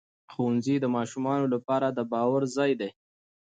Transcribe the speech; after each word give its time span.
ښوونځی 0.31 0.75
د 0.81 0.85
ماشومانو 0.95 1.45
لپاره 1.53 1.87
د 1.89 1.99
باور 2.11 2.41
ځای 2.55 2.71
دی 2.79 2.89